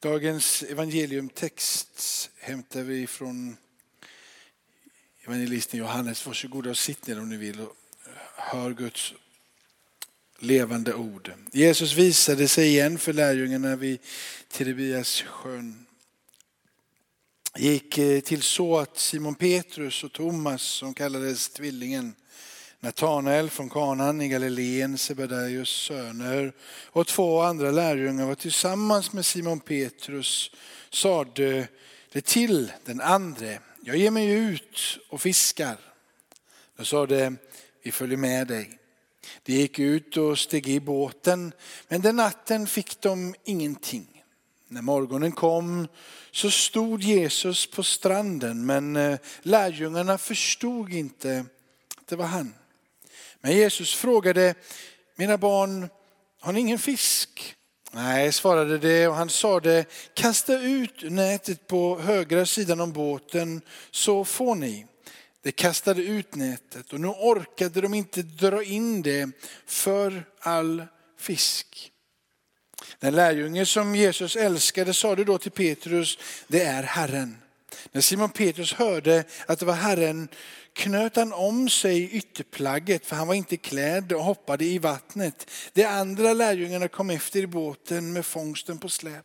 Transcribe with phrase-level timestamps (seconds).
[0.00, 3.56] Dagens evangeliumtext hämtar vi från
[5.24, 6.26] evangelisten Johannes.
[6.26, 7.76] Varsågoda och sitt ner om ni vill och
[8.36, 9.14] hör Guds
[10.38, 11.32] levande ord.
[11.52, 13.98] Jesus visade sig igen för lärjungarna vid
[14.48, 15.86] Tiberias sjön.
[17.56, 22.14] Gick eh, till så att Simon Petrus och Thomas som kallades tvillingen
[22.80, 26.52] Natanael från Kanan i Galileen, Sebedaios söner
[26.86, 30.50] och två andra lärjungar var tillsammans med Simon Petrus
[30.90, 31.68] sade
[32.12, 35.76] det till den andre, jag ger mig ut och fiskar.
[36.76, 37.34] Då sade
[37.82, 38.78] vi följer med dig.
[39.42, 41.52] De gick ut och steg i båten,
[41.88, 44.24] men den natten fick de ingenting.
[44.68, 45.88] När morgonen kom
[46.30, 51.44] så stod Jesus på stranden, men eh, lärjungarna förstod inte
[51.96, 52.54] att det var han.
[53.40, 54.54] Men Jesus frågade,
[55.16, 55.88] mina barn,
[56.40, 57.54] har ni ingen fisk?
[57.92, 64.24] Nej, svarade det och han sade, kasta ut nätet på högra sidan om båten så
[64.24, 64.86] får ni.
[65.42, 69.30] De kastade ut nätet och nu orkade de inte dra in det
[69.66, 70.84] för all
[71.18, 71.92] fisk.
[72.98, 77.36] Den lärjunge som Jesus älskade sade då till Petrus, det är Herren.
[77.92, 80.28] När Simon Petrus hörde att det var Herren
[80.78, 85.50] knöt han om sig ytterplagget för han var inte klädd och hoppade i vattnet.
[85.72, 89.24] De andra lärjungarna kom efter i båten med fångsten på släp.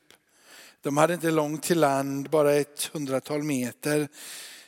[0.82, 4.08] De hade inte långt till land, bara ett hundratal meter.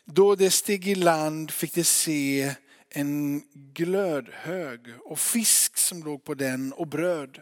[0.05, 2.53] Då de steg i land fick de se
[2.89, 7.39] en glödhög och fisk som låg på den och bröd.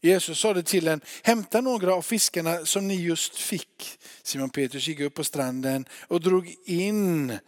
[0.00, 3.98] Jesus sade till en, hämta några av fiskarna som ni just fick.
[4.22, 7.38] Simon Petrus gick upp på stranden och drog in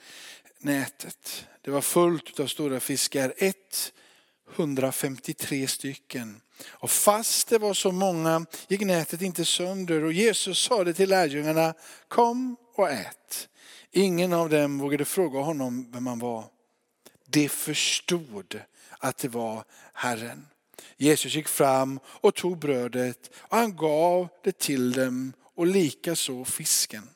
[0.64, 1.46] nätet.
[1.62, 3.32] Det var fullt av stora fiskar,
[4.56, 6.41] 153 stycken.
[6.68, 11.74] Och fast det var så många gick nätet inte sönder och Jesus sade till lärjungarna,
[12.08, 13.48] kom och ät.
[13.90, 16.44] Ingen av dem vågade fråga honom vem han var.
[17.27, 18.61] De förstod
[18.98, 20.46] att det var Herren.
[20.96, 27.08] Jesus gick fram och tog brödet och han gav det till dem och likaså fisken.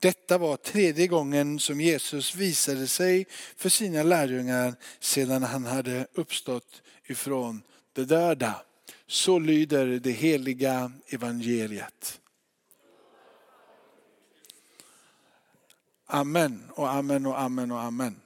[0.00, 3.26] Detta var tredje gången som Jesus visade sig
[3.56, 8.62] för sina lärjungar sedan han hade uppstått ifrån de döda.
[9.06, 12.20] Så lyder det heliga evangeliet.
[16.06, 18.20] Amen och amen och amen och amen.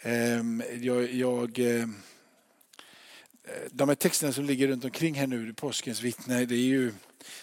[0.00, 1.88] Ehm, jag, jag, eh,
[3.70, 6.92] de här texterna som ligger runt omkring här nu, påskens vittne, det är ju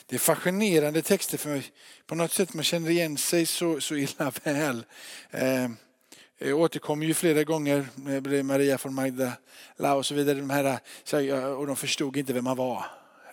[0.06, 1.64] det är fascinerande texter för
[2.06, 4.86] på något sätt man känner igen sig så, så illa väl.
[5.32, 5.70] Eh,
[6.38, 10.40] jag återkommer ju flera gånger med Maria från Magdala och så vidare.
[10.40, 10.80] De här,
[11.56, 12.86] och de förstod inte vem man var.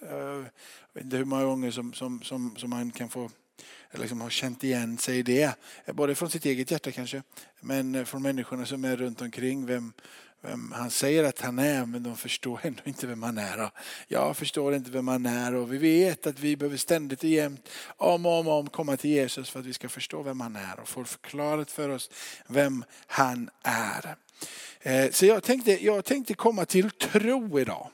[0.02, 0.44] Eh, jag
[0.92, 3.30] vet inte hur många gånger som, som, som, som man kan få
[3.92, 5.54] liksom har känt igen sig i det.
[5.86, 7.22] Både från sitt eget hjärta kanske,
[7.60, 9.66] men från människorna som är runt omkring.
[9.66, 9.92] Vem,
[10.42, 13.70] vem han säger att han är, men de förstår ändå inte vem han är.
[14.08, 17.68] Jag förstår inte vem han är och vi vet att vi behöver ständigt och jämt,
[17.96, 20.80] om och om, om komma till Jesus för att vi ska förstå vem han är
[20.80, 22.10] och få förklarat för oss
[22.46, 24.16] vem han är.
[24.80, 27.90] Eh, så jag tänkte, jag tänkte komma till tro idag.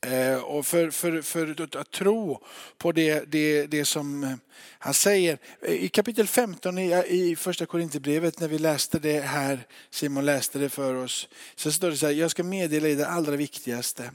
[0.00, 2.44] Eh, och för, för, för att tro
[2.76, 4.34] på det, det, det som eh,
[4.78, 5.38] han säger.
[5.62, 10.24] Eh, I kapitel 15 i, eh, i första Korinthierbrevet när vi läste det här, Simon
[10.24, 13.36] läste det för oss, så står det så här, jag ska meddela er det allra
[13.36, 14.10] viktigaste.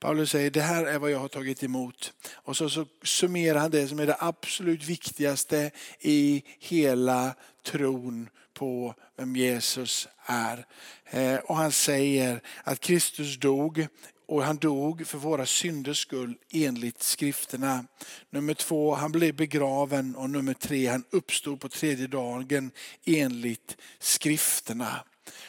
[0.00, 2.12] Paulus säger, det här är vad jag har tagit emot.
[2.32, 5.70] Och så, så summerar han det som är det absolut viktigaste
[6.00, 7.34] i hela
[7.66, 10.66] tron på vem Jesus är.
[11.44, 13.86] Och han säger att Kristus dog
[14.26, 17.84] och han dog för våra synders skull enligt skrifterna.
[18.30, 22.70] Nummer två, han blev begraven och nummer tre, han uppstod på tredje dagen
[23.04, 25.04] enligt skrifterna.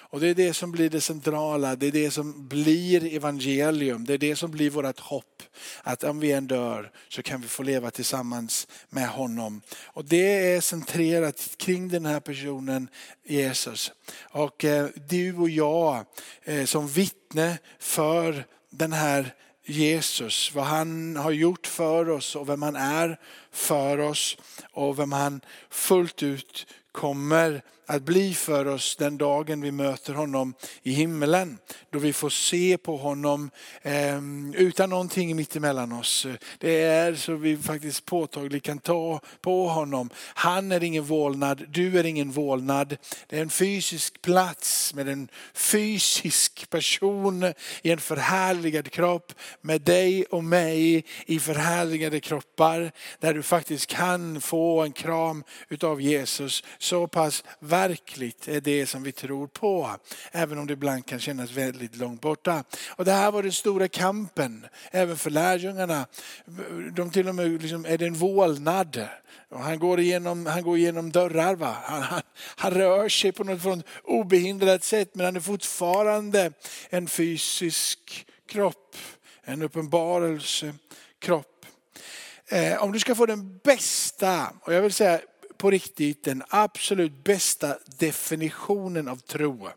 [0.10, 4.14] Och det är det som blir det centrala, det är det som blir evangelium, det
[4.14, 5.44] är det som blir vårt hopp.
[5.84, 9.62] Att om vi än dör så kan vi få leva tillsammans med honom.
[9.86, 12.90] Och det är centrerat kring den här personen
[13.26, 13.92] Jesus.
[14.20, 16.06] Och eh, du och jag
[16.44, 18.46] eh, som vittne för
[18.78, 19.34] den här
[19.66, 23.20] Jesus, vad han har gjort för oss och vem han är
[23.52, 24.38] för oss
[24.72, 30.54] och vem han fullt ut kommer att bli för oss den dagen vi möter honom
[30.84, 31.58] i himmelen.
[31.90, 33.50] Då vi får se på honom
[33.82, 34.18] eh,
[34.54, 36.28] utan någonting mitt emellan oss.
[36.58, 40.10] Det är så vi faktiskt påtagligt kan ta på honom.
[40.16, 42.98] Han är ingen vålnad, du är ingen vålnad.
[43.28, 50.24] Det är en fysisk plats med en fysisk person i en förhärligad kropp med dig
[50.24, 52.92] och mig i förhärligade kroppar.
[53.20, 56.64] Där du faktiskt kan få en kram utav Jesus.
[56.78, 57.44] Så pass
[57.82, 59.92] verkligt är det som vi tror på.
[60.32, 62.64] Även om det ibland kan kännas väldigt långt borta.
[62.90, 66.08] Och det här var den stora kampen även för lärjungarna.
[66.94, 69.08] De till och med liksom, är det en vålnad.
[69.50, 71.56] Och han, går igenom, han går igenom dörrar.
[71.56, 71.78] Va?
[71.84, 76.52] Han, han, han rör sig på något obehindrat sätt men han är fortfarande
[76.90, 78.96] en fysisk kropp.
[79.44, 81.66] En uppenbarelsekropp.
[82.50, 85.20] Eh, om du ska få den bästa, och jag vill säga
[85.58, 89.68] på riktigt den absolut bästa definitionen av tro.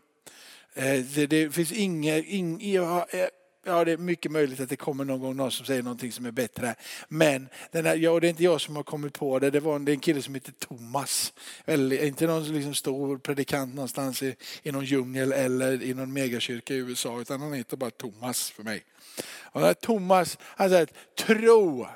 [0.73, 3.27] Eh, det, det finns inget, ing, ja, eh,
[3.65, 6.25] ja, det är mycket möjligt att det kommer någon gång någon som säger någonting som
[6.25, 6.75] är bättre.
[7.07, 9.75] Men den här, ja, det är inte jag som har kommit på det, det var
[9.75, 11.33] en, det en kille som heter Thomas.
[11.65, 16.73] Eller, inte någon liksom stor predikant någonstans i, i någon djungel eller i någon megakyrka
[16.73, 18.83] i USA, utan han heter bara Thomas för mig.
[19.27, 21.87] Och Thomas, han säger att tro,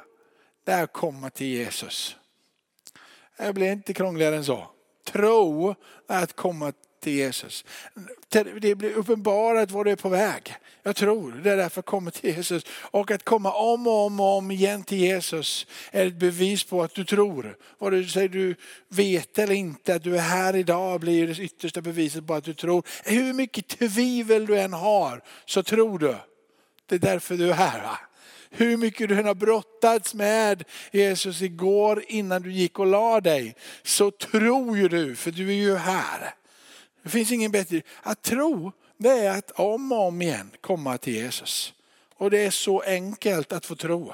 [0.64, 2.16] det är att komma till Jesus.
[3.38, 4.68] Det blir inte krångligare än så.
[5.06, 5.76] Tro
[6.08, 6.74] är att komma
[7.06, 7.66] till Jesus.
[8.30, 10.56] Det blir uppenbarat var du är på väg.
[10.84, 12.64] Jag tror det är därför jag kommer till Jesus.
[12.72, 16.84] Och att komma om och om och om igen till Jesus är ett bevis på
[16.84, 17.58] att du tror.
[17.78, 18.56] Vad du säger du
[18.90, 22.54] vet eller inte, att du är här idag blir det yttersta beviset på att du
[22.54, 22.84] tror.
[23.04, 26.16] Hur mycket tvivel du än har så tror du.
[26.86, 27.84] Det är därför du är här.
[27.84, 28.00] Va?
[28.58, 33.56] Hur mycket du än har brottats med Jesus igår innan du gick och la dig.
[33.84, 36.34] Så tror ju du, för du är ju här.
[37.04, 37.82] Det finns ingen bättre.
[38.02, 41.74] Att tro, det är att om och om igen komma till Jesus.
[42.26, 44.14] Och det är så enkelt att få tro.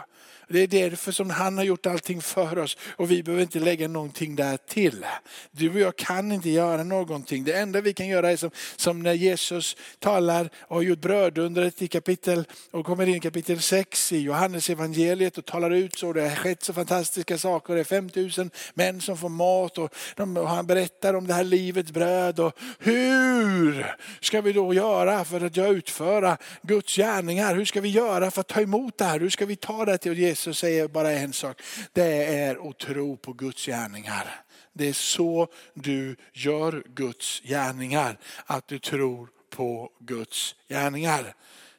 [0.51, 3.87] Det är därför som han har gjort allting för oss och vi behöver inte lägga
[3.87, 5.05] någonting där till.
[5.51, 7.43] Du och jag kan inte göra någonting.
[7.43, 11.81] Det enda vi kan göra är som, som när Jesus talar och har gjort brödundret
[11.81, 16.13] i kapitel och kommer in i kapitel 6 i Johannes evangeliet och talar ut så.
[16.13, 17.73] Det har skett så fantastiska saker.
[17.73, 21.43] Det är 5000 män som får mat och, de, och han berättar om det här
[21.43, 22.39] livets bröd.
[22.39, 27.55] Och hur ska vi då göra för att utföra Guds gärningar?
[27.55, 29.19] Hur ska vi göra göra för att ta emot det här?
[29.19, 31.61] Hur ska vi ta det till Jesus säger bara en sak.
[31.93, 34.43] Det är att tro på Guds gärningar.
[34.73, 38.19] Det är så du gör Guds gärningar.
[38.45, 41.35] Att du tror på Guds gärningar.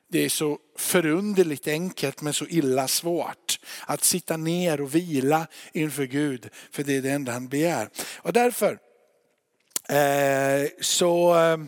[0.09, 3.61] Det är så förunderligt enkelt men så illa svårt.
[3.87, 6.49] Att sitta ner och vila inför Gud.
[6.71, 7.89] För det är det enda han begär.
[8.17, 8.79] Och därför
[9.89, 11.59] Eh, så eh,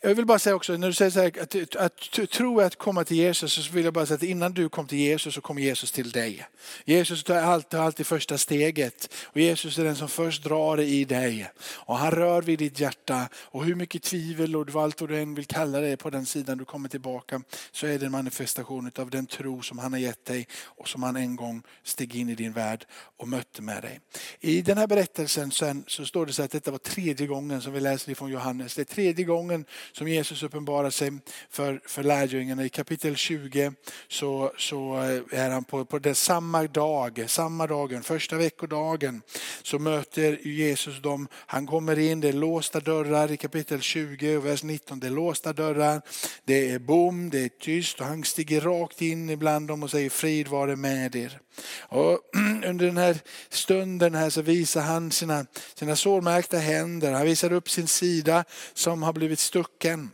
[0.00, 2.64] jag vill bara säga också, när du säger så här, att, att, att tro är
[2.64, 5.34] att komma till Jesus, så vill jag bara säga att innan du kom till Jesus
[5.34, 6.46] så kom Jesus till dig.
[6.84, 11.50] Jesus tar alltid, alltid första steget och Jesus är den som först drar i dig.
[11.60, 15.34] Och han rör vid ditt hjärta och hur mycket tvivel och allt vad du än
[15.34, 19.10] vill kalla det på den sidan du kommer tillbaka så är det en manifestation av
[19.10, 22.34] den tro som han har gett dig och som han en gång steg in i
[22.34, 24.00] din värld och mötte med dig.
[24.40, 27.72] I den här berättelsen sen, så står det så att detta var tredje gången som
[27.72, 28.74] vi läser ifrån Johannes.
[28.74, 31.12] Det är tredje gången som Jesus uppenbarar sig
[31.50, 32.64] för, för lärjungarna.
[32.64, 33.72] I kapitel 20
[34.08, 39.22] så, så eh, är han på, på det samma dag, samma dagen, första veckodagen,
[39.62, 41.28] så möter Jesus dem.
[41.32, 45.00] Han kommer in, det är låsta dörrar i kapitel 20 och vers 19.
[45.00, 46.02] Det är låsta dörrar,
[46.44, 50.10] det är bom, det är tyst och han stiger rakt in ibland dem och säger
[50.10, 51.40] frid vare med er.
[51.80, 52.18] Och
[52.64, 53.16] under den här
[53.48, 59.02] stunden här så visar han sina, sina sårmärkta händer, han visar upp sin sida som
[59.02, 60.10] har blivit stucken.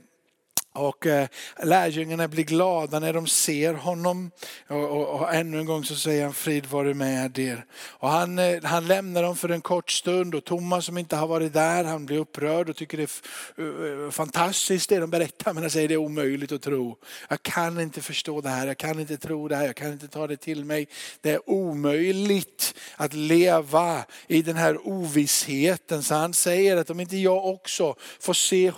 [0.80, 1.28] Och eh,
[1.62, 4.30] lärjungarna blir glada när de ser honom.
[4.68, 7.64] Och, och, och ännu en gång så säger han frid vare med er.
[7.72, 11.26] Och han, eh, han lämnar dem för en kort stund och Thomas som inte har
[11.26, 13.10] varit där han blir upprörd och tycker det
[13.56, 15.52] är eh, fantastiskt det de berättar.
[15.52, 16.96] Men han säger det är omöjligt att tro.
[17.28, 20.08] Jag kan inte förstå det här, jag kan inte tro det här, jag kan inte
[20.08, 20.88] ta det till mig.
[21.20, 26.02] Det är omöjligt att leva i den här ovissheten.
[26.02, 28.70] Så han säger att om inte jag också får se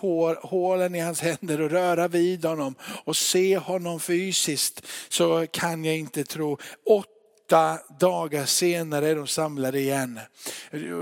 [0.43, 5.97] hålen i hans händer och röra vid honom och se honom fysiskt så kan jag
[5.99, 6.59] inte tro.
[6.87, 10.21] Åtta dagar senare är de samlade igen.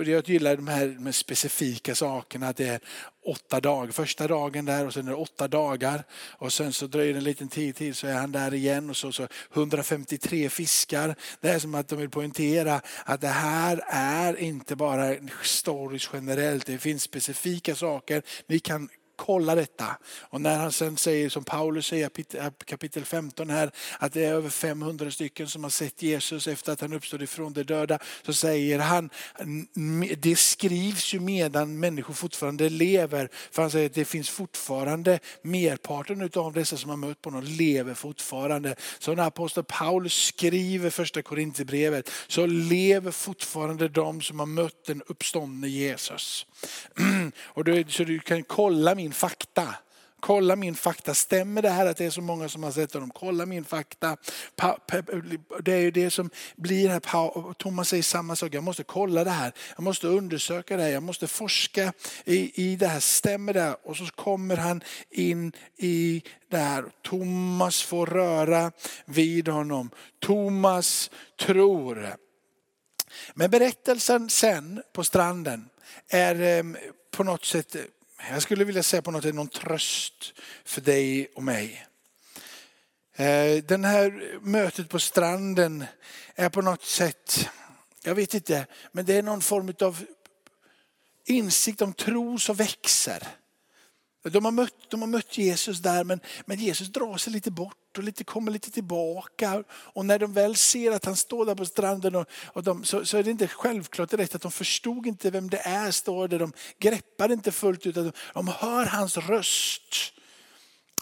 [0.06, 2.48] Jag gillar de här med specifika sakerna.
[2.48, 2.80] att Det är
[3.26, 3.92] åtta dagar.
[3.92, 6.04] Första dagen där och sen är det åtta dagar.
[6.12, 8.96] Och sen så dröjer det en liten tid till så är han där igen och
[8.96, 11.14] så, så 153 fiskar.
[11.40, 16.66] Det är som att de vill poängtera att det här är inte bara stories generellt.
[16.66, 18.22] Det finns specifika saker.
[18.46, 18.88] Ni kan
[19.20, 19.96] kolla detta.
[20.20, 22.10] Och när han sen säger som Paulus säger
[22.64, 26.80] kapitel 15 här att det är över 500 stycken som har sett Jesus efter att
[26.80, 27.98] han uppstod ifrån de döda.
[28.22, 29.10] Så säger han,
[30.18, 33.28] det skrivs ju medan människor fortfarande lever.
[33.50, 37.44] För han säger att det finns fortfarande, merparten av dessa som har mött på honom
[37.44, 38.76] lever fortfarande.
[38.98, 45.02] Så när apostel Paulus skriver första Korinthierbrevet så lever fortfarande de som har mött den
[45.06, 46.46] uppståndne Jesus.
[47.44, 49.74] Och du, så du kan kolla min fakta.
[50.20, 53.10] Kolla min fakta, stämmer det här att det är så många som har sett honom?
[53.10, 54.16] Kolla min fakta.
[55.60, 59.30] Det är ju det som blir här, Thomas säger samma sak, jag måste kolla det
[59.30, 61.92] här, jag måste undersöka det här, jag måste forska
[62.24, 63.76] i, i det här, stämmer det?
[63.82, 68.72] Och så kommer han in i det här, Thomas får röra
[69.04, 69.90] vid honom.
[70.18, 72.16] Thomas tror.
[73.34, 75.68] Men berättelsen sen på stranden
[76.08, 76.76] är ehm,
[77.10, 77.76] på något sätt,
[78.28, 80.32] jag skulle vilja säga på något sätt någon tröst
[80.64, 81.86] för dig och mig.
[83.16, 85.84] Eh, den här mötet på stranden
[86.34, 87.48] är på något sätt,
[88.02, 90.04] jag vet inte, men det är någon form av
[91.26, 93.28] insikt om tro som växer.
[94.22, 97.98] De har mött, de har mött Jesus där men, men Jesus drar sig lite bort
[97.98, 99.64] och lite, kommer lite tillbaka.
[99.70, 103.04] Och när de väl ser att han står där på stranden och, och de, så,
[103.04, 105.90] så, är det inte självklart direkt att de förstod inte vem det är.
[105.90, 106.38] Står det.
[106.38, 107.94] De greppar inte fullt ut.
[107.94, 110.12] De, de hör hans röst.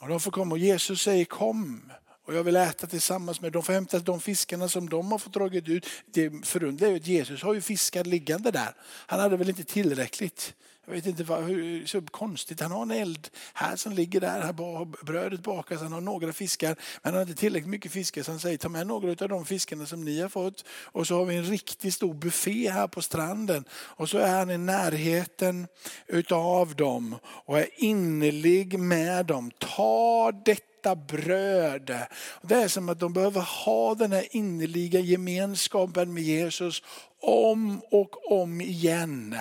[0.01, 1.93] Och de får komma och Jesus säger kom
[2.29, 3.61] och jag vill äta tillsammans med dem.
[3.61, 5.87] De får hämta de fiskarna som de har fått dragit ut.
[6.07, 8.75] Det förundliga är att Jesus har ju fiskar liggande där.
[9.07, 10.55] Han hade väl inte tillräckligt.
[10.89, 12.61] Jag vet inte vad, hur, så konstigt.
[12.61, 16.69] Han har en eld här som ligger där, här brödet bakas, han har några fiskar.
[16.69, 19.45] Men han har inte tillräckligt mycket fiskar så han säger ta med några av de
[19.45, 20.65] fiskarna som ni har fått.
[20.71, 23.65] Och så har vi en riktigt stor buffé här på stranden.
[23.73, 25.67] Och så är han i närheten
[26.07, 29.51] utav dem och är innerlig med dem.
[29.59, 31.97] Ta detta bröd.
[32.43, 36.83] Det är som att de behöver ha den här innerliga gemenskapen med Jesus
[37.21, 39.37] om och om igen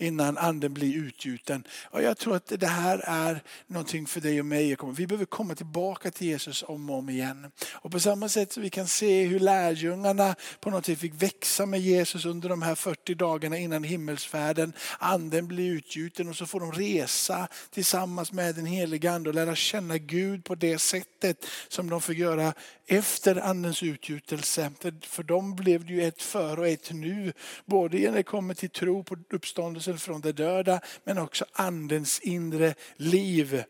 [0.00, 1.64] innan anden blir utgjuten.
[1.84, 4.76] Och jag tror att det här är någonting för dig och mig.
[4.94, 7.52] Vi behöver komma tillbaka till Jesus om och om igen.
[7.72, 11.66] Och på samma sätt som vi kan se hur lärjungarna på något sätt fick växa
[11.66, 14.72] med Jesus under de här 40 dagarna innan himmelsfärden.
[14.98, 19.54] Anden blir utgjuten och så får de resa tillsammans med den helige ande och lära
[19.54, 22.54] känna Gud på det sättet som de fick göra
[22.90, 24.70] efter andens utgjutelse.
[25.02, 27.32] För dem blev det ju ett före och ett nu.
[27.64, 32.74] Både när det kommer till tro på uppståndelsen från de döda men också andens inre
[32.96, 33.64] liv.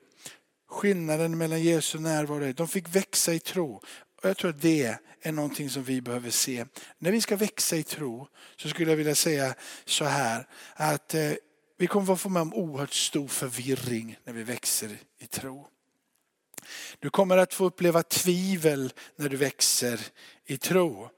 [0.68, 3.74] Skillnaden mellan Jesu närvaro, de fick växa i tro.
[4.22, 6.66] Och jag tror att det är någonting som vi behöver se.
[6.98, 11.32] När vi ska växa i tro så skulle jag vilja säga så här att eh,
[11.78, 15.68] vi kommer att få med om oerhört stor förvirring när vi växer i tro.
[16.98, 20.00] Du kommer att få uppleva tvivel när du växer
[20.46, 21.08] i tro.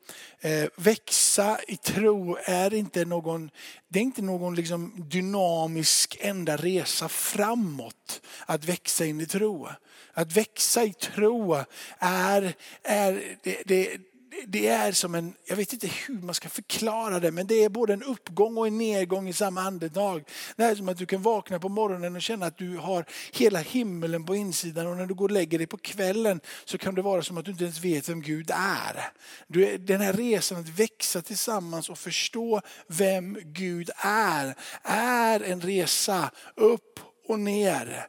[0.40, 3.50] Eh, växa i tro är inte någon,
[3.88, 9.68] det är inte någon liksom dynamisk enda resa framåt att växa in i tro.
[10.12, 11.64] Att växa i tro
[11.98, 13.98] är, är det, det
[14.46, 17.68] det är som en, jag vet inte hur man ska förklara det, men det är
[17.68, 20.24] både en uppgång och en nedgång i samma andetag.
[20.56, 23.58] Det är som att du kan vakna på morgonen och känna att du har hela
[23.58, 27.02] himlen på insidan och när du går och lägger dig på kvällen så kan det
[27.02, 29.12] vara som att du inte ens vet vem Gud är.
[29.46, 36.30] Du, den här resan att växa tillsammans och förstå vem Gud är, är en resa
[36.56, 38.08] upp och ner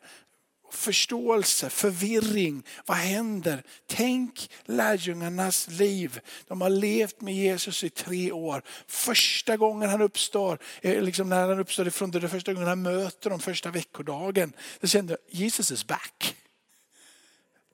[0.75, 2.63] förståelse, förvirring.
[2.85, 3.63] Vad händer?
[3.87, 6.19] Tänk lärjungarnas liv.
[6.47, 8.63] De har levt med Jesus i tre år.
[8.87, 13.29] Första gången han uppstår, eh, liksom när han uppstår ifrån det, första gången han möter
[13.29, 14.53] dem första veckodagen.
[14.79, 16.35] Då kände Jesus is back.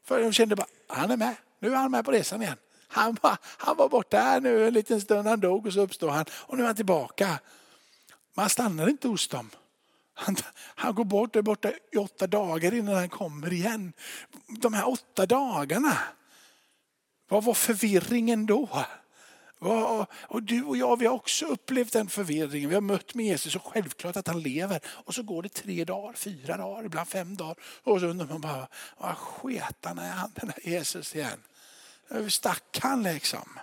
[0.06, 1.36] För de kände bara, han är med.
[1.60, 2.58] Nu är han med på resan igen.
[2.88, 6.10] Han var, han var borta här nu en liten stund, han dog och så uppstår
[6.10, 7.40] han och nu är han tillbaka.
[8.34, 9.50] Man stannar inte hos dem.
[10.20, 13.94] Han, han går bort, och är borta i åtta dagar innan han kommer igen.
[14.48, 15.98] De här åtta dagarna,
[17.30, 18.86] vad var förvirringen då?
[20.22, 22.70] Och du och jag vi har också upplevt den förvirringen.
[22.70, 24.80] Vi har mött med Jesus och självklart att han lever.
[24.88, 27.56] Och så går det tre dagar, fyra dagar, ibland fem dagar.
[27.84, 31.44] Och så undrar man bara, vad sketan är han den här Jesus igen?
[32.08, 33.60] Hur stack han liksom?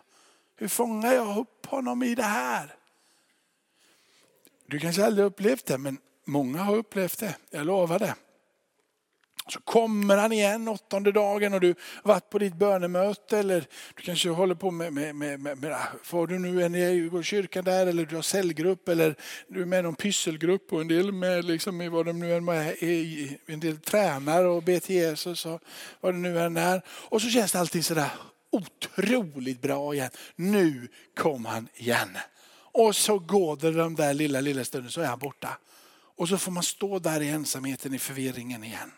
[0.56, 2.75] Hur fångar jag upp honom i det här?
[4.66, 8.14] Du kanske aldrig upplevt det men många har upplevt det, jag lovar det.
[9.49, 14.02] Så kommer han igen åttonde dagen och du har varit på ditt bönemöte eller du
[14.02, 15.76] kanske håller på med, med, med, med, med
[16.11, 19.14] vad du nu än är, i kyrkan där eller du har cellgrupp eller
[19.49, 22.35] du är med i någon pysselgrupp och en del med liksom i vad de nu
[22.35, 25.61] än är i, en del tränar och ber till Jesus och
[26.00, 26.83] vad det nu än är.
[26.88, 28.11] Och så känns det allting sådär
[28.50, 30.11] otroligt bra igen.
[30.37, 32.18] Nu kom han igen.
[32.73, 35.59] Och så går det den där lilla, lilla stunden så är han borta.
[36.16, 38.92] Och så får man stå där i ensamheten i förvirringen igen.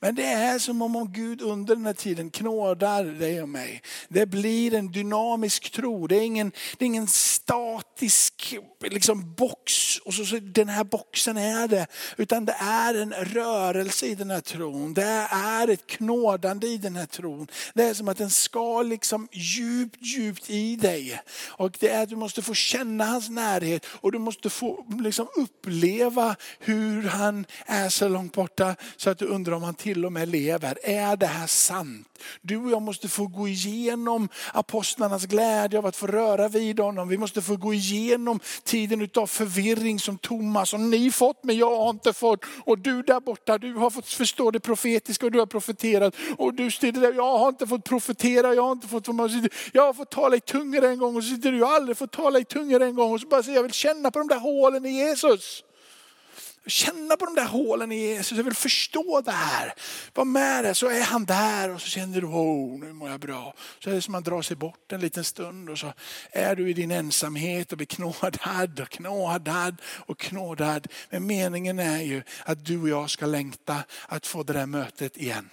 [0.00, 3.82] Men det är som om Gud under den här tiden knådar dig och mig.
[4.08, 6.06] Det blir en dynamisk tro.
[6.06, 11.36] Det är ingen, det är ingen statisk liksom, box och så, så den här boxen
[11.36, 11.86] är det.
[12.16, 14.94] Utan det är en rörelse i den här tron.
[14.94, 17.46] Det är ett knådande i den här tron.
[17.74, 21.20] Det är som att den ska liksom djupt, djupt i dig.
[21.46, 25.28] Och det är att du måste få känna hans närhet och du måste få liksom
[25.36, 30.12] uppleva hur han är så långt borta så att du undrar om han till och
[30.12, 30.78] med lever.
[30.82, 32.06] Är det här sant?
[32.42, 37.08] Du och jag måste få gå igenom apostlarnas glädje av att få röra vid honom.
[37.08, 40.74] Vi måste få gå igenom tiden av förvirring som Thomas.
[40.74, 42.44] Och ni fått men jag har inte fått.
[42.64, 46.14] Och du där borta, du har fått förstå det profetiska och du har profeterat.
[46.36, 49.06] Och du sitter där, jag har inte fått profetera, jag har inte fått,
[49.72, 51.96] jag har fått tala i tungor en gång och så sitter du, jag har aldrig
[51.96, 53.12] fått tala i tungor en gång.
[53.12, 55.64] Och så bara säger jag vill känna på de där hålen i Jesus
[56.66, 58.36] känna på de där hålen i Jesus.
[58.36, 59.74] Jag vill förstå det här.
[60.14, 63.20] Var med det, så är han där och så känner du, oh, nu mår jag
[63.20, 63.54] bra.
[63.78, 65.92] Så är det som man drar sig bort en liten stund och så
[66.32, 70.86] är du i din ensamhet och blir knådad och knådad och knådad.
[71.10, 75.16] Men meningen är ju att du och jag ska längta att få det där mötet
[75.16, 75.48] igen.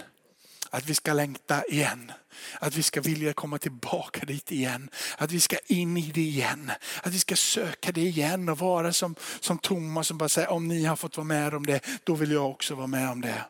[0.77, 2.11] Att vi ska längta igen.
[2.59, 4.89] Att vi ska vilja komma tillbaka dit igen.
[5.17, 6.71] Att vi ska in i det igen.
[7.03, 10.67] Att vi ska söka det igen och vara som, som Thomas som bara säger om
[10.67, 13.45] ni har fått vara med om det, då vill jag också vara med om det.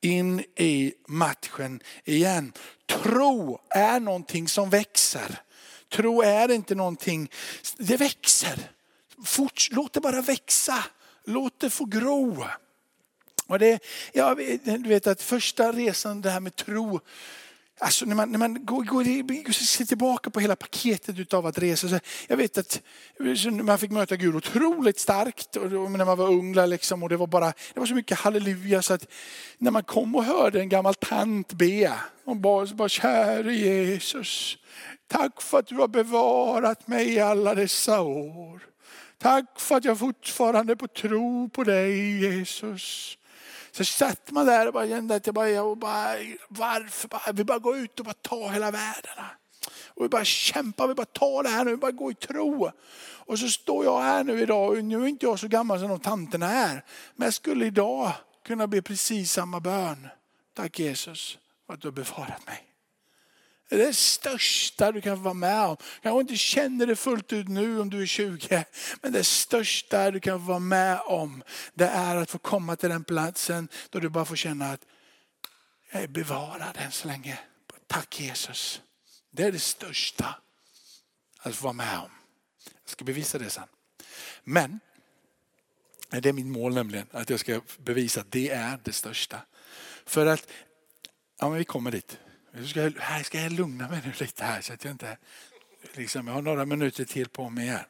[0.00, 2.52] In i matchen igen.
[2.86, 5.40] Tro är någonting som växer.
[5.92, 7.30] Tro är inte någonting,
[7.76, 8.70] det växer.
[9.24, 10.84] Fort, låt det bara växa.
[11.24, 12.46] Låt det få gro.
[13.46, 13.78] Och det,
[14.12, 14.34] ja,
[14.64, 17.00] du vet att första resan, det här med tro,
[17.78, 21.88] Alltså när man, när man går, går, ser tillbaka på hela paketet av att resa.
[21.88, 21.98] Så
[22.28, 22.82] jag vet att
[23.62, 26.54] man fick möta Gud otroligt starkt och när man var ung.
[26.54, 29.06] Liksom, och det, var bara, det var så mycket halleluja så att
[29.58, 31.92] när man kom och hörde en gammal tant be.
[32.24, 34.58] Och bara, bara käre Jesus,
[35.06, 38.60] tack för att du har bevarat mig i alla dessa år.
[39.18, 43.18] Tack för att jag fortfarande får tro på dig Jesus.
[43.76, 46.16] Så satt man där och bara kände att jag bara, jag bara
[46.48, 47.08] varför?
[47.08, 49.24] Bara, vi bara går ut och bara ta hela världen.
[49.86, 52.70] Och vi bara kämpar, vi bara tar det här nu, vi bara går i tro.
[52.98, 55.88] Och så står jag här nu idag, och nu är inte jag så gammal som
[55.88, 56.84] de tanterna är.
[57.14, 58.12] Men jag skulle idag
[58.46, 60.08] kunna be precis samma bön.
[60.54, 62.75] Tack Jesus för att du har bevarat mig.
[63.68, 65.76] Det är det största du kan vara med om.
[66.02, 68.64] Kanske inte känner det fullt ut nu om du är 20.
[69.02, 71.42] Men det största du kan vara med om
[71.74, 74.80] det är att få komma till den platsen då du bara får känna att
[75.92, 77.38] jag är bevarad än så länge.
[77.86, 78.80] Tack Jesus.
[79.30, 80.34] Det är det största
[81.38, 82.10] att få vara med om.
[82.64, 83.68] Jag ska bevisa det sen.
[84.44, 84.80] Men
[86.08, 89.40] det är mitt mål nämligen, att jag ska bevisa att det är det största.
[90.06, 90.48] För att,
[91.40, 92.18] ja men vi kommer dit.
[92.56, 95.16] Nu ska jag, här ska jag lugna mig nu lite här så att jag inte,
[95.94, 97.86] liksom, jag har några minuter till på mig här.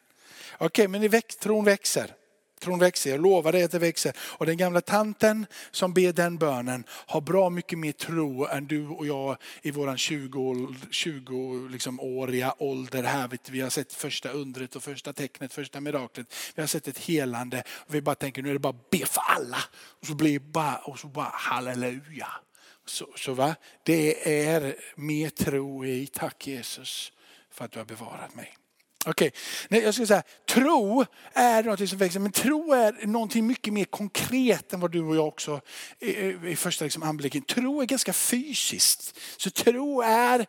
[0.59, 2.15] Okej, men väx, tron växer.
[2.61, 4.13] Tron växer, jag lovar dig att det växer.
[4.19, 8.87] Och den gamla tanten som ber den bönen har bra mycket mer tro än du
[8.87, 12.01] och jag i våran 20-åriga 20 liksom,
[12.59, 13.03] ålder.
[13.03, 16.35] Här, vi har sett första undret och första tecknet, första miraklet.
[16.55, 17.63] Vi har sett ett helande.
[17.69, 19.59] Och vi bara tänker nu är det bara att be för alla.
[20.01, 22.29] Och så blir bara, och så bara halleluja.
[22.87, 23.57] Så, så va?
[23.83, 27.13] Det är mer tro i, tack Jesus
[27.51, 28.57] för att du har bevarat mig.
[29.09, 29.33] Okej,
[29.67, 29.83] okay.
[29.83, 34.73] jag skulle säga tro är något som växer, men tro är någonting mycket mer konkret
[34.73, 35.61] än vad du och jag också
[36.47, 37.43] i första liksom anblicken.
[37.43, 39.19] Tro är ganska fysiskt.
[39.37, 40.47] Så tro är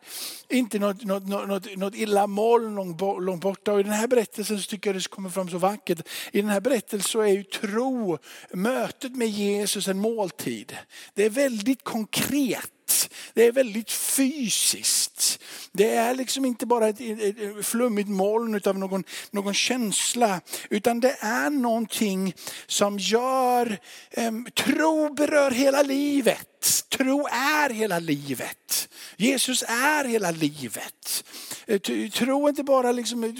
[0.48, 2.74] inte något, något, något, något illamål
[3.20, 3.72] långt borta.
[3.72, 6.08] Och i den här berättelsen så tycker jag det kommer fram så vackert.
[6.32, 8.18] I den här berättelsen så är ju tro,
[8.52, 10.76] mötet med Jesus en måltid.
[11.14, 12.97] Det är väldigt konkret.
[13.34, 15.42] Det är väldigt fysiskt.
[15.72, 20.40] Det är liksom inte bara ett, ett flummigt moln av någon, någon känsla.
[20.70, 22.34] Utan det är någonting
[22.66, 23.78] som gör,
[24.16, 26.84] um, tro berör hela livet.
[26.88, 28.88] Tro är hela livet.
[29.16, 31.24] Jesus är hela livet.
[31.66, 33.30] Eh, tro inte bara liksom eh,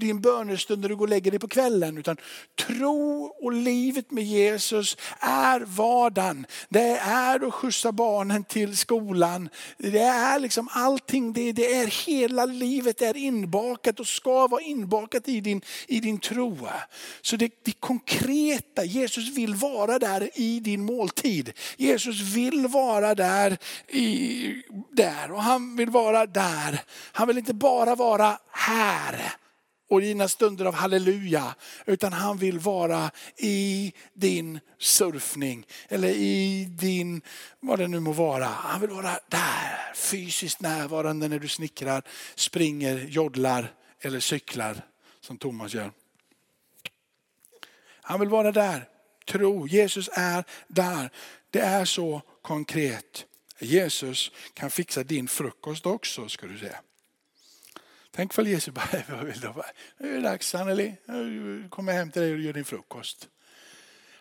[0.00, 1.98] din bönestund när du går och lägger dig på kvällen.
[1.98, 2.16] Utan
[2.66, 6.46] tro och livet med Jesus är vardagen.
[6.68, 9.15] Det är att skjutsa barnen till skolan.
[9.78, 15.28] Det är liksom allting, det, det är hela livet är inbakat och ska vara inbakat
[15.28, 16.68] i din, i din tro.
[17.22, 21.52] Så det, det konkreta, Jesus vill vara där i din måltid.
[21.76, 26.80] Jesus vill vara där, i, där och han vill vara där.
[27.12, 29.36] Han vill inte bara vara här
[29.88, 31.54] och dina stunder av halleluja.
[31.86, 37.22] Utan han vill vara i din surfning eller i din,
[37.60, 38.44] vad det nu må vara.
[38.46, 42.02] Han vill vara där, fysiskt närvarande när du snickrar,
[42.34, 44.82] springer, joddlar eller cyklar
[45.20, 45.92] som Thomas gör.
[48.00, 48.88] Han vill vara där.
[49.26, 51.10] Tro, Jesus är där.
[51.50, 53.26] Det är så konkret.
[53.58, 56.80] Jesus kan fixa din frukost också ska du säga.
[58.16, 58.88] Tänk för Jesus bara,
[59.98, 63.28] nu är det dags Anneli, nu kommer jag hem till dig och gör din frukost.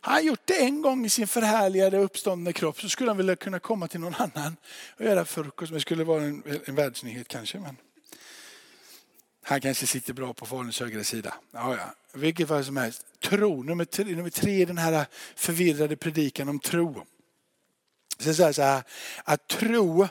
[0.02, 3.36] Har han gjort det en gång i sin förhärligade uppståndne kropp så skulle han vilja
[3.36, 4.58] kunna komma till någon annan
[4.98, 5.74] och göra frukost.
[5.74, 7.60] Det skulle vara en, en världsnyhet kanske.
[7.60, 7.78] Men
[9.44, 11.34] han kanske sitter bra på Faluns högra sida.
[11.52, 11.96] Ja, ja.
[12.14, 13.06] Vilket fall som helst.
[13.20, 15.06] Tro, nummer tre, nummer tre i den här
[15.36, 17.06] förvirrade predikan om tro.
[18.20, 18.84] Så säger så här,
[19.24, 20.08] att tro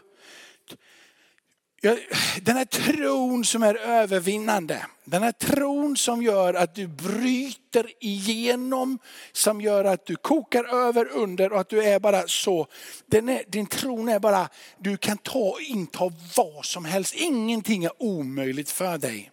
[2.43, 8.99] den här tron som är övervinnande, den här tron som gör att du bryter igenom,
[9.33, 12.67] som gör att du kokar över under och att du är bara så.
[13.07, 17.15] Den är, din tron är bara, du kan ta inta vad som helst.
[17.15, 19.31] Ingenting är omöjligt för dig.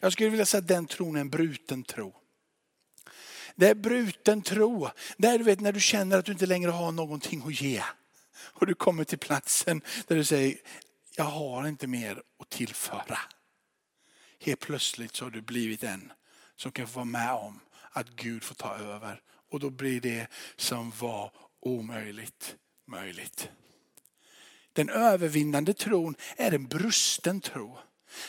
[0.00, 2.14] Jag skulle vilja säga att den tron är en bruten tro.
[3.56, 4.88] Det är bruten tro.
[5.16, 7.82] Det är du vet när du känner att du inte längre har någonting att ge.
[8.42, 10.56] Och du kommer till platsen där du säger,
[11.16, 13.18] jag har inte mer att tillföra.
[14.40, 16.12] Helt plötsligt så har du blivit en
[16.56, 19.22] som kan få vara med om att Gud får ta över.
[19.50, 23.50] Och då blir det som var omöjligt möjligt.
[24.72, 27.78] Den övervinnande tron är en brusten tro.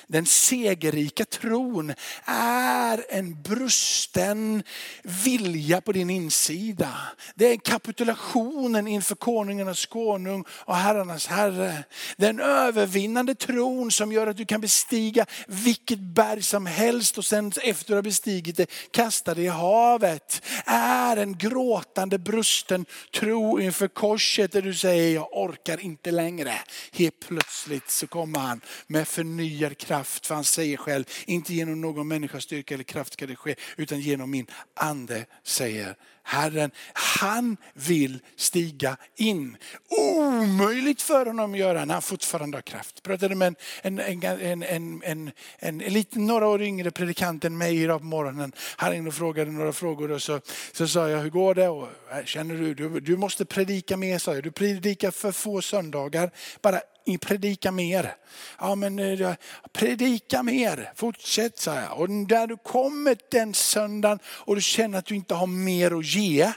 [0.08, 1.94] Den segerrika tron
[2.26, 4.64] är en brusten
[5.04, 6.94] vilja på din insida.
[7.36, 11.84] Det är kapitulationen inför konungarnas konung och herrarnas herre.
[12.18, 17.52] Den övervinnande tron som gör att du kan bestiga vilket berg som helst och sen
[17.64, 20.42] efter du har bestigit det kasta det i havet.
[20.66, 26.54] Är en gråtande brusten tro inför korset där du säger jag orkar inte längre.
[26.92, 30.28] Helt plötsligt så kommer han med förnyad er kraft.
[30.28, 34.00] För han säger själv, inte genom någon människas styrka eller kraft ska det ske, utan
[34.00, 36.72] genom min ande, säger Herren.
[36.94, 39.58] Han vill stiga in.
[39.90, 42.92] Omöjligt för honom att göra när han fortfarande har kraft.
[42.96, 47.58] Jag pratade med en, en, en, en, en, en, lite några år yngre predikant än
[47.58, 48.52] mig idag på morgonen.
[48.76, 50.40] Han ringde och frågade några frågor och så,
[50.72, 51.68] så sa jag, hur går det?
[51.68, 54.44] Och, äh, känner du, du, du måste predika mer, sa jag.
[54.44, 56.32] Du predikar för få söndagar.
[56.62, 56.82] Bara
[57.22, 58.16] predika mer.
[58.60, 59.34] Ja men eh,
[59.74, 62.00] predika mer, fortsätt sa jag.
[62.00, 66.06] Och när du kommer den söndagen och du känner att du inte har mer att
[66.16, 66.52] ge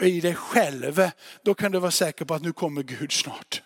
[0.00, 1.10] i dig själv,
[1.42, 3.62] då kan du vara säker på att nu kommer Gud snart.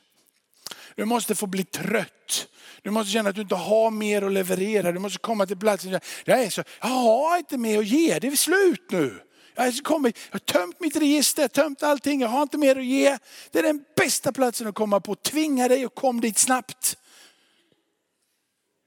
[0.97, 2.49] Du måste få bli trött.
[2.83, 4.93] Du måste känna att du inte har mer att leverera.
[4.93, 6.01] Du måste komma till platsen.
[6.25, 9.21] Jag, är så, jag har inte mer att ge, det är slut nu.
[9.55, 12.85] Jag har, kommit, jag har tömt mitt register, tömt allting, jag har inte mer att
[12.85, 13.19] ge.
[13.51, 15.15] Det är den bästa platsen att komma på.
[15.15, 16.97] Tvinga dig och kom dit snabbt.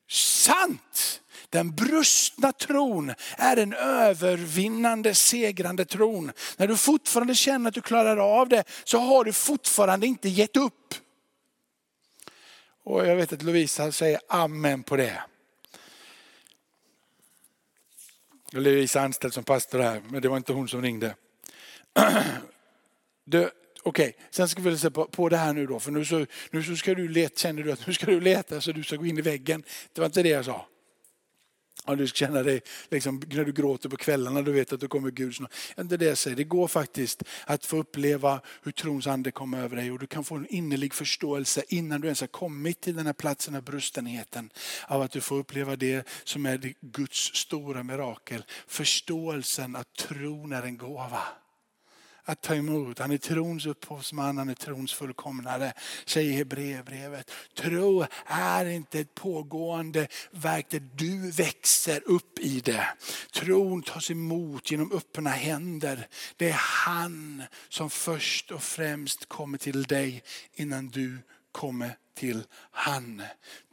[0.10, 1.22] Sant!
[1.50, 6.32] Den brustna tron är en övervinnande, segrande tron.
[6.58, 10.58] När du fortfarande känner att du klarar av det så har du fortfarande inte gett
[10.58, 10.94] upp.
[12.84, 15.22] Och jag vet att Lovisa säger amen på det.
[18.52, 21.16] Lovisa är anställd som pastor här, men det var inte hon som ringde.
[23.28, 23.50] Okej,
[23.84, 24.14] okay.
[24.30, 26.76] sen ska vi se på, på det här nu då, för nu så, nu så
[26.76, 29.18] ska du leta, känner du att nu ska du leta så du ska gå in
[29.18, 29.64] i väggen.
[29.94, 30.66] Det var inte det jag sa.
[31.88, 34.88] Och du ska känna dig, liksom, när du gråter på kvällarna, du vet att du
[34.88, 35.52] kommer Gud snart.
[35.76, 36.38] Det säger.
[36.38, 40.24] Det går faktiskt att få uppleva hur trons ande kommer över dig och du kan
[40.24, 44.50] få en innerlig förståelse innan du ens har kommit till den här platsen av brustenheten.
[44.88, 48.46] Av att du får uppleva det som är Guds stora mirakel.
[48.68, 51.22] Förståelsen att tron är en gåva
[52.28, 53.00] att ta emot.
[53.00, 55.74] Han är trons upphovsman, han är trons fullkomnare,
[56.06, 57.32] säger Hebreerbrevet.
[57.56, 62.88] Tro är inte ett pågående verk där du växer upp i det.
[63.34, 66.08] Tron tas emot genom öppna händer.
[66.38, 70.24] Det är han som först och främst kommer till dig
[70.56, 71.20] innan du
[71.58, 73.24] kommer till han.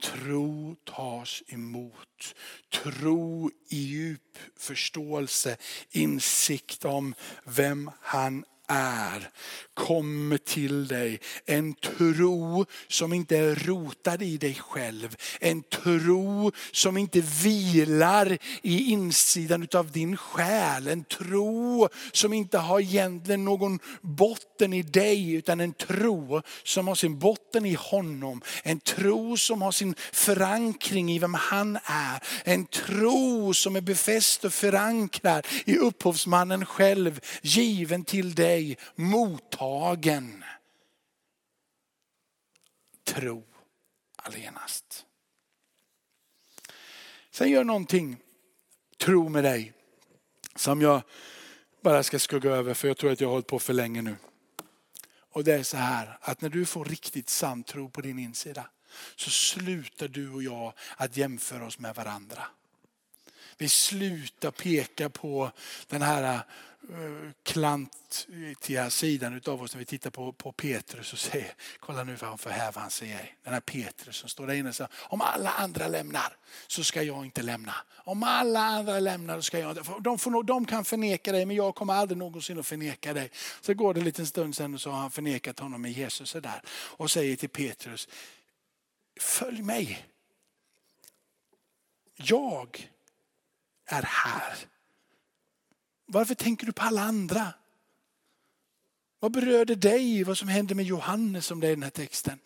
[0.02, 2.34] Tro tas emot.
[2.72, 5.56] Tro i djup förståelse,
[5.90, 9.30] insikt om vem han är
[9.74, 11.20] kommer till dig.
[11.46, 15.16] En tro som inte är rotad i dig själv.
[15.40, 20.88] En tro som inte vilar i insidan av din själ.
[20.88, 26.94] En tro som inte har egentligen någon botten i dig utan en tro som har
[26.94, 28.42] sin botten i honom.
[28.62, 32.22] En tro som har sin förankring i vem han är.
[32.44, 38.53] En tro som är befäst och förankrad i upphovsmannen själv, given till dig,
[38.94, 40.44] mottagen.
[43.04, 43.44] Tro
[44.16, 45.06] allenast.
[47.30, 48.16] Sen gör någonting,
[48.98, 49.72] tro med dig,
[50.56, 51.02] som jag
[51.80, 54.16] bara ska skugga över för jag tror att jag har hållit på för länge nu.
[55.34, 58.66] Och det är så här att när du får riktigt sann tro på din insida
[59.16, 62.46] så slutar du och jag att jämföra oss med varandra.
[63.58, 65.50] Vi slutar peka på
[65.88, 66.40] den här
[66.90, 72.14] Eh, klantiga sidan utav oss när vi tittar på, på Petrus och säger, kolla nu
[72.14, 73.36] vad han förhäver han sig.
[73.42, 77.02] Den här Petrus som står där inne och säger, om alla andra lämnar så ska
[77.02, 77.74] jag inte lämna.
[78.04, 79.92] Om alla andra lämnar så ska jag inte.
[80.00, 83.30] De, får, de kan förneka dig men jag kommer aldrig någonsin att förneka dig.
[83.60, 86.34] Så går det en liten stund sen och så har han förnekat honom med Jesus
[86.34, 88.08] är där och säger till Petrus,
[89.20, 90.06] följ mig.
[92.16, 92.90] Jag
[93.86, 94.73] är här.
[96.06, 97.52] Varför tänker du på alla andra?
[99.20, 101.90] Vad berör det dig vad som hände med Johannes om det är i den här
[101.90, 102.38] texten?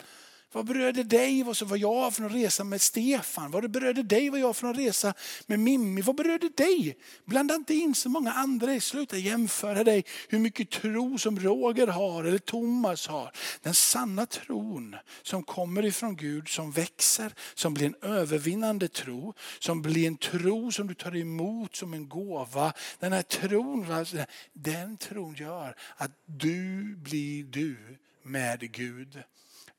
[0.52, 3.50] Vad berörde dig vad, var jag har för en resa med Stefan?
[3.50, 5.14] Vad berörde dig vad jag har för en resa
[5.46, 6.02] med Mimmi?
[6.02, 6.96] Vad berörde dig?
[7.24, 8.80] Blanda inte in så många andra.
[8.80, 13.32] Sluta jämföra dig hur mycket tro som Roger har eller Thomas har.
[13.62, 19.82] Den sanna tron som kommer ifrån Gud som växer, som blir en övervinnande tro, som
[19.82, 22.72] blir en tro som du tar emot som en gåva.
[22.98, 23.86] Den här tron,
[24.52, 27.76] den tron gör att du blir du
[28.22, 29.22] med Gud.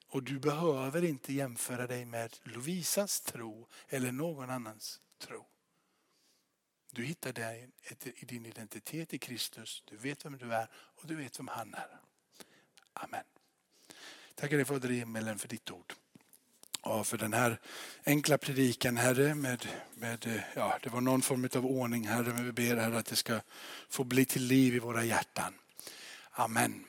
[0.09, 5.45] Och du behöver inte jämföra dig med Lovisas tro eller någon annans tro.
[6.91, 7.69] Du hittar dig
[8.15, 9.83] i din identitet i Kristus.
[9.85, 11.99] Du vet vem du är och du vet vem han är.
[12.93, 13.23] Amen.
[14.35, 15.93] Tackar dig Fader i himmelen för ditt ord.
[16.83, 17.59] Ja, för den här
[18.03, 19.35] enkla predikan Herre.
[19.35, 22.33] Med, med, ja, det var någon form av ordning Herre.
[22.33, 23.41] Men vi ber Herre att det ska
[23.89, 25.53] få bli till liv i våra hjärtan.
[26.31, 26.85] Amen.